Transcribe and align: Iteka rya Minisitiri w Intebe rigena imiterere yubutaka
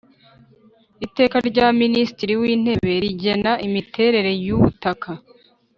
Iteka 1.05 1.37
rya 1.49 1.67
Minisitiri 1.81 2.33
w 2.41 2.43
Intebe 2.53 2.93
rigena 3.03 3.51
imiterere 3.67 4.31
yubutaka 4.45 5.09